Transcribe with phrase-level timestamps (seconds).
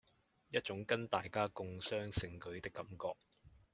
[0.49, 3.13] 一種跟大家共襄盛舉的感覺